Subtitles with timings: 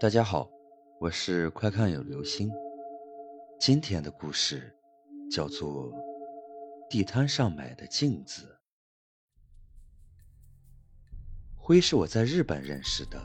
[0.00, 0.48] 大家好，
[1.00, 2.48] 我是快看有流星。
[3.58, 4.72] 今天的故事
[5.28, 5.90] 叫做
[6.88, 8.44] 《地摊上买的镜子》。
[11.56, 13.20] 辉是我在日本认识的，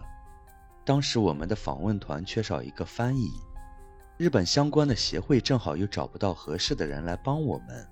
[0.83, 3.30] 当时我们的访问团缺少一个翻译，
[4.18, 7.88] 日本相关的协会正好又找不到合适的人来帮我们。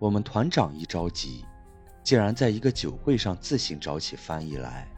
[0.00, 1.44] 我们团长一着急，
[2.02, 4.88] 竟然在一个酒会上自行找起翻译来。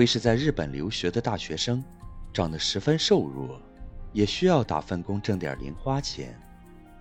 [0.00, 1.84] 辉是在日本留学的大学生，
[2.32, 3.60] 长得十分瘦弱，
[4.14, 6.34] 也需要打份工挣点零花钱。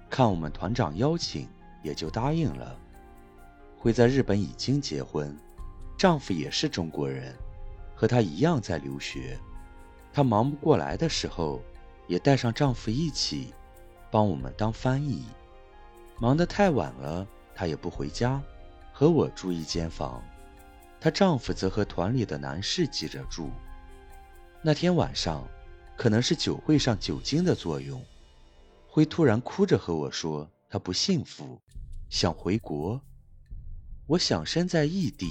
[0.09, 1.47] 看我们团长邀请，
[1.81, 2.77] 也就答应了。
[3.77, 5.33] 辉在日本已经结婚，
[5.97, 7.33] 丈夫也是中国人，
[7.95, 9.39] 和她一样在留学。
[10.11, 11.61] 她忙不过来的时候，
[12.05, 13.53] 也带上丈夫一起，
[14.11, 15.23] 帮我们当翻译。
[16.19, 18.41] 忙得太晚了，她也不回家，
[18.91, 20.21] 和我住一间房。
[21.01, 23.49] 她丈夫则和团里的男士挤着住。
[24.61, 25.47] 那天晚上，
[25.95, 28.03] 可能是酒会上酒精的作用，
[28.87, 31.57] 辉突然哭着和我说：“她不幸福，
[32.09, 33.01] 想回国。”
[34.05, 35.27] 我想，身在异地，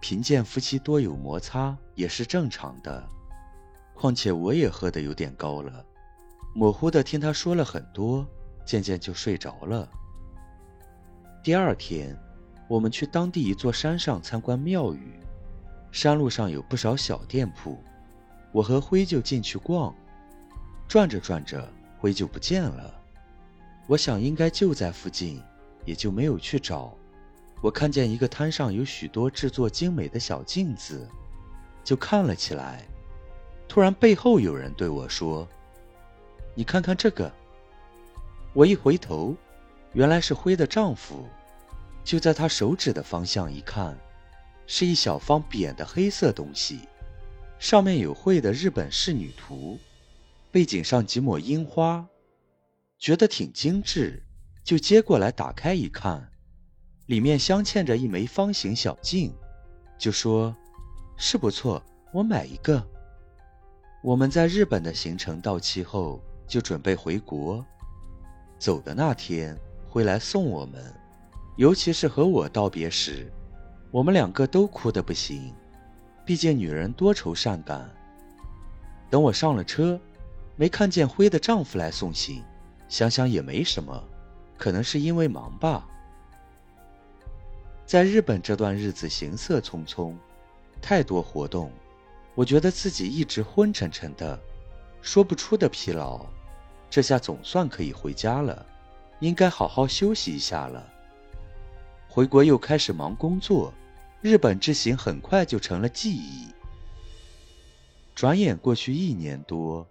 [0.00, 3.08] 贫贱夫妻多有摩擦也是正常的。
[3.94, 5.84] 况且我也喝得有点高了，
[6.54, 8.24] 模糊的听他说了很多，
[8.64, 9.90] 渐渐就睡着了。
[11.42, 12.16] 第二天。
[12.70, 15.14] 我们去当地一座山上参观庙宇，
[15.90, 17.76] 山路上有不少小店铺，
[18.52, 19.92] 我和辉就进去逛，
[20.86, 21.68] 转着转着，
[21.98, 22.94] 辉就不见了。
[23.88, 25.42] 我想应该就在附近，
[25.84, 26.96] 也就没有去找。
[27.60, 31.08] 我看见一个摊上有许多制作精美的小镜子，
[31.82, 32.86] 就看了起来。
[33.66, 35.44] 突然背后有人对我说
[36.54, 37.32] ：“你看看这个。”
[38.54, 39.34] 我一回头，
[39.92, 41.26] 原来是辉的丈夫。
[42.04, 43.96] 就在他手指的方向一看，
[44.66, 46.80] 是一小方扁的黑色东西，
[47.58, 49.78] 上面有绘的日本仕女图，
[50.50, 52.06] 背景上几抹樱花，
[52.98, 54.22] 觉得挺精致，
[54.64, 56.30] 就接过来打开一看，
[57.06, 59.32] 里面镶嵌着一枚方形小镜，
[59.98, 60.56] 就说
[61.16, 61.82] ：“是不错，
[62.12, 62.84] 我买一个。”
[64.02, 67.64] 我们在日本的行程到期后，就准备回国，
[68.58, 69.54] 走的那天
[69.88, 70.99] 会来送我们。
[71.56, 73.30] 尤其是和我道别时，
[73.90, 75.52] 我们两个都哭得不行。
[76.24, 77.90] 毕竟女人多愁善感。
[79.10, 80.00] 等我上了车，
[80.56, 82.42] 没看见辉的丈夫来送行，
[82.88, 84.02] 想想也没什么，
[84.56, 85.86] 可能是因为忙吧。
[87.84, 90.14] 在日本这段日子行色匆匆，
[90.80, 91.72] 太多活动，
[92.36, 94.38] 我觉得自己一直昏沉沉的，
[95.02, 96.24] 说不出的疲劳。
[96.88, 98.64] 这下总算可以回家了，
[99.18, 100.88] 应该好好休息一下了。
[102.12, 103.72] 回国又开始忙工作，
[104.20, 106.48] 日本之行很快就成了记忆。
[108.16, 109.86] 转眼过去一年多，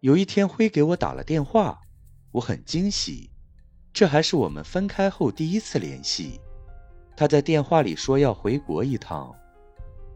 [0.00, 1.80] 有一天辉给我打了电话，
[2.32, 3.30] 我很惊喜，
[3.94, 6.38] 这还是我们分开后第一次联系。
[7.16, 9.34] 他在电话里说要回国一趟，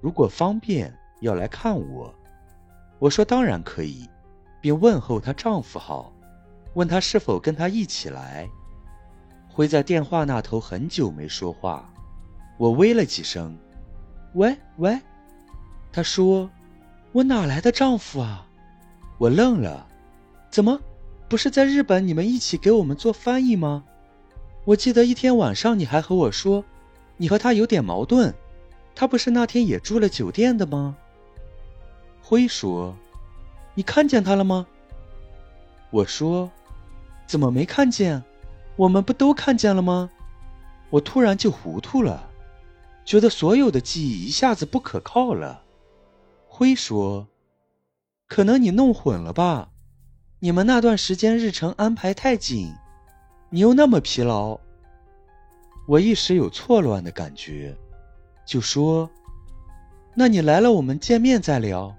[0.03, 2.15] 如果方便要来看我。
[2.99, 4.07] 我说当然可以，
[4.61, 6.13] 并问候她丈夫好，
[6.75, 8.47] 问她是否跟他一起来。
[9.53, 11.93] 辉在电话那头很久没说话，
[12.57, 13.55] 我喂了几声，
[14.33, 14.99] 喂喂，
[15.93, 16.51] 他说
[17.13, 18.47] ：“我哪来的丈夫啊？”
[19.21, 19.87] 我愣了，
[20.51, 20.81] 怎么，
[21.29, 23.85] 不是在日本你们一起给我们做翻译吗？
[24.65, 26.65] 我记得一天晚上你还和我说，
[27.19, 28.33] 你和他有点矛盾，
[28.95, 30.97] 他不是那天也住了酒店的吗？
[32.23, 32.97] 辉说
[33.75, 34.67] ：“你看见他了吗？”
[35.93, 36.51] 我说
[37.29, 38.23] ：“怎么没看见？”
[38.77, 40.11] 我们不都看见了吗？
[40.91, 42.29] 我突然就糊涂了，
[43.05, 45.63] 觉得所有的记忆一下子不可靠了。
[46.47, 47.27] 辉说
[48.29, 49.71] ：“可能你弄混了吧？
[50.41, 52.75] 你们那段时间日程安排太紧，
[53.49, 54.59] 你又那么疲劳。”
[55.89, 57.77] 我一时有错乱的感觉，
[58.45, 59.09] 就说
[60.15, 61.95] ：“那你来了，我们见面再聊。”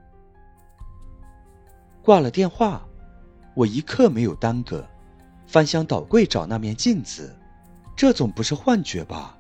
[2.04, 2.86] 挂了电话，
[3.56, 4.88] 我一刻没有耽搁。
[5.46, 7.36] 翻箱倒柜找那面镜子，
[7.96, 9.38] 这总不是幻觉吧？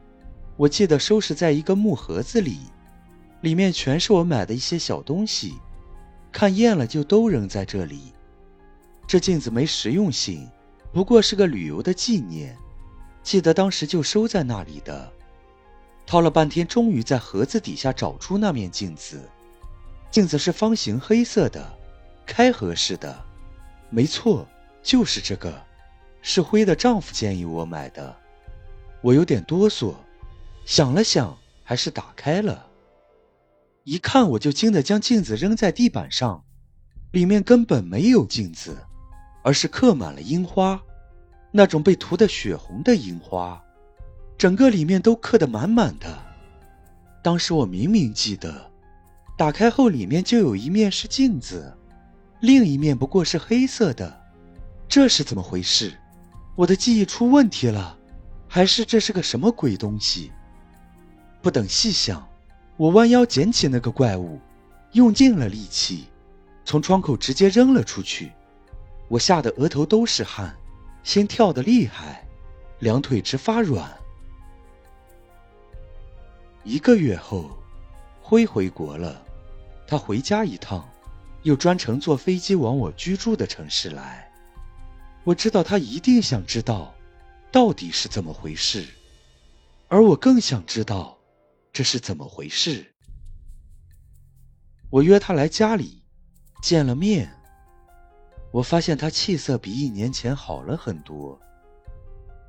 [0.56, 2.60] 我记得收拾在一个木盒子里，
[3.42, 5.56] 里面全是我买的一些小东西，
[6.32, 8.14] 看厌了就都扔在这里。
[9.08, 10.48] 这镜子没实用性，
[10.94, 12.56] 不过是个旅游的纪念，
[13.24, 15.12] 记得当时就收在那里的。
[16.06, 19.22] 掏了半天，终于在盒子底下找出那面镜子。
[20.12, 21.76] 镜子是方形黑色的，
[22.26, 23.26] 开合式的，
[23.90, 24.48] 没错，
[24.84, 25.60] 就是这个。
[26.26, 28.16] 是辉的丈夫建议我买的，
[29.02, 29.94] 我有点哆嗦，
[30.66, 32.66] 想了想，还是打开了。
[33.84, 36.42] 一看我就惊得将镜子扔在地板上，
[37.12, 38.78] 里面根本没有镜子，
[39.44, 40.82] 而是刻满了樱花，
[41.52, 43.62] 那种被涂得血红的樱花，
[44.38, 46.08] 整个里面都刻得满满的。
[47.22, 48.72] 当时我明明记得，
[49.38, 51.78] 打开后里面就有一面是镜子，
[52.40, 54.22] 另一面不过是黑色的，
[54.88, 55.94] 这是怎么回事？
[56.56, 57.98] 我的记忆出问题了，
[58.48, 60.32] 还是这是个什么鬼东西？
[61.42, 62.28] 不等细想。
[62.76, 64.40] 我弯腰捡起那个怪物，
[64.94, 66.08] 用尽了力气，
[66.66, 68.32] 从窗口直接扔了出去。
[69.08, 70.56] 我吓得额头都是汗，
[71.04, 72.28] 心跳的厉害，
[72.80, 73.92] 两腿直发软。
[76.64, 77.52] 一个月后，
[78.22, 79.24] 辉回国了，
[79.88, 80.88] 他回家一趟，
[81.44, 84.33] 又专程坐飞机往我居住的城市来。
[85.24, 86.94] 我知道他一定想知道，
[87.52, 88.86] 到底是怎么回事，
[89.88, 91.18] 而我更想知道。
[91.72, 92.86] 这是怎么回事？
[94.92, 96.04] 我约他来家里，
[96.62, 97.36] 见了面。
[98.52, 101.40] 我发现他气色比一年前好了很多，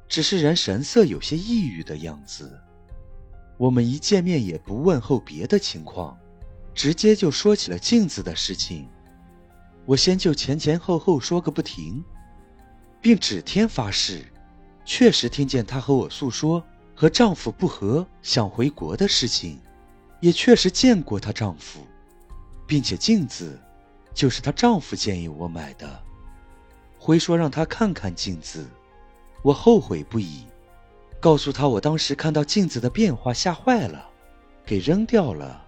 [0.06, 2.60] 只是人神色有些抑郁的样子。
[3.56, 6.18] 我们一见面也不问候别的情况，
[6.74, 8.86] 直接就说起了镜子的事情。
[9.86, 12.04] 我先就前前后后说个不停，
[13.04, 14.24] 并指天发誓，
[14.82, 16.64] 确实听见她和我诉说。
[16.94, 19.60] 和丈夫不和，想回国的事情，
[20.20, 21.80] 也确实见过她丈夫，
[22.66, 23.60] 并且镜子
[24.14, 26.00] 就是她丈夫建议我买的。
[26.98, 28.66] 辉说让她看看镜子，
[29.42, 30.46] 我后悔不已，
[31.20, 34.08] 告诉她我当时看到镜子的变化吓坏了，
[34.64, 35.62] 给扔掉了。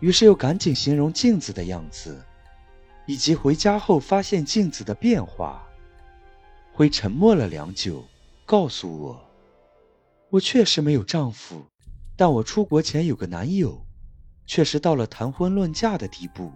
[0.00, 2.22] 于是又赶紧形容镜子的样子，
[3.06, 5.63] 以及回家后发现镜子的变化。
[6.76, 8.02] 辉沉默了良久，
[8.44, 9.24] 告诉我。
[10.28, 11.62] 我确实没有丈夫，
[12.16, 13.86] 但我出国前有个男友，
[14.44, 16.50] 确实到了谈婚论嫁的地步。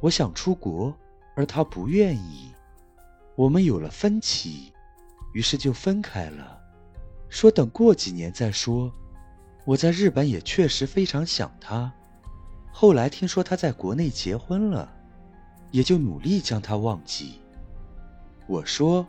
[0.00, 0.96] 我想出国，
[1.36, 2.50] 而他不愿意，
[3.36, 4.72] 我们有了分歧，
[5.34, 6.58] 于是就分开了，
[7.28, 8.90] 说等过几年再说。
[9.66, 11.92] 我在日本也确实非常想他，
[12.72, 14.90] 后来听说他在国内结婚了，
[15.70, 17.34] 也就努力将他忘记。
[18.46, 19.06] 我说：“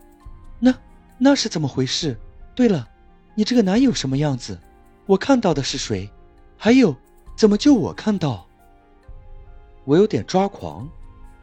[0.63, 0.73] 那
[1.17, 2.17] 那是怎么回事？”
[2.55, 2.87] 对了。
[3.35, 4.59] 你这个男友什么样子？
[5.07, 6.07] 我看到的是谁？
[6.55, 6.95] 还有，
[7.35, 8.45] 怎么就我看到？
[9.85, 10.87] 我有点抓狂，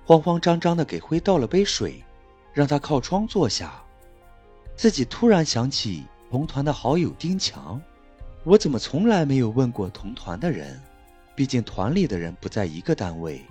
[0.05, 2.05] 慌慌张张的给辉倒了杯水，
[2.55, 3.83] 让他靠窗坐下。
[4.77, 7.83] 自己突然想起同团的好友丁强，
[8.45, 10.81] 我怎么从来没有问过同团的人？
[11.35, 13.45] 毕竟团里的人不在一个单位，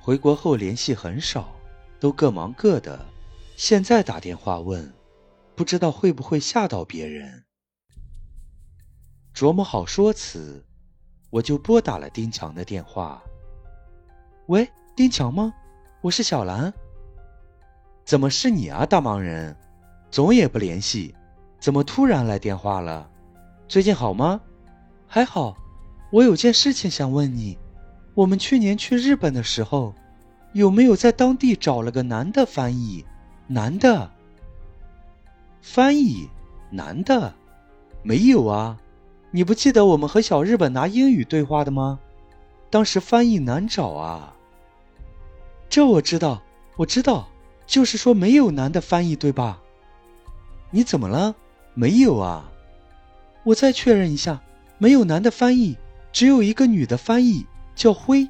[0.00, 1.54] 回国后联系很少，
[2.00, 2.98] 都各忙各的。
[3.56, 4.92] 现在打电话问，
[5.56, 7.44] 不知道会不会吓到别人。
[9.34, 10.62] 琢磨好说辞，
[11.30, 13.22] 我就拨打了丁强的电话。
[14.48, 15.54] 喂，丁强吗？
[16.02, 16.72] 我是小兰。
[18.04, 19.56] 怎么是你啊，大忙人？
[20.10, 21.14] 总也不联系，
[21.58, 23.10] 怎么突然来电话了？
[23.66, 24.38] 最近好吗？
[25.06, 25.56] 还好。
[26.12, 27.58] 我有件事情想问你，
[28.12, 29.94] 我们去年去日本的时候，
[30.52, 33.06] 有没有在当地找了个男的翻译？
[33.48, 34.10] 男的
[35.68, 36.28] 翻译？
[36.70, 37.34] 男的？
[38.04, 38.78] 没有啊。
[39.32, 41.98] 你不记得我们和小日本拿英语对话的吗？
[42.70, 44.32] 当时翻译难找啊。
[45.68, 46.40] 这我知道，
[46.76, 47.28] 我知道，
[47.66, 49.60] 就是说没有男的翻译，对吧？
[50.70, 51.34] 你怎么了？
[51.74, 52.48] 没有啊。
[53.42, 54.40] 我再确认一下，
[54.78, 55.76] 没有男的翻译，
[56.12, 58.28] 只有一个女的翻译，叫辉，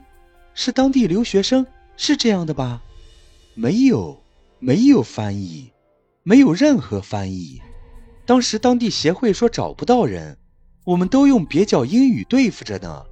[0.54, 1.66] 是当地留学生，
[1.98, 2.82] 是这样的吧？
[3.54, 4.18] 没有，
[4.58, 5.70] 没有翻译，
[6.28, 7.62] 没有任何翻译。
[8.26, 10.36] 当时当地协会说找不到人。
[10.84, 13.04] 我们都用蹩脚英语对付着呢，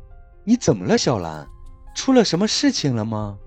[0.45, 1.47] 你怎么了，小兰？
[1.95, 3.39] 出了什么事情了吗？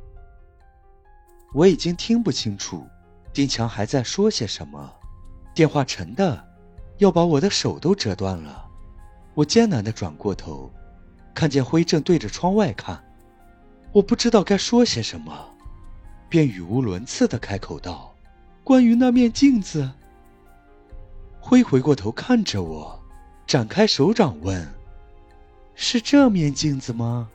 [1.54, 2.86] 我已经听不清楚，
[3.34, 4.94] 丁强还在说些什么，
[5.54, 6.46] 电话沉的，
[6.98, 8.66] 要把我的手都折断了。
[9.34, 10.72] 我艰难地转过头，
[11.34, 13.02] 看见辉正对着窗外看，
[13.94, 15.34] 我不知道该说些什么，
[16.30, 18.14] 便语无伦次地开口道
[18.68, 19.90] ：“关于那面镜子。”
[21.40, 23.02] 辉回过头看着我。
[23.46, 24.68] 展开手掌问
[25.74, 27.30] ：“是这面镜子吗？”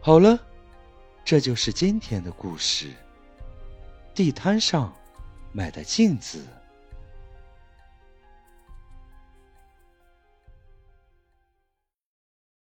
[0.00, 0.40] 好了，
[1.22, 2.90] 这就是今天的故事。
[4.14, 4.90] 地摊上
[5.52, 6.42] 买的镜子。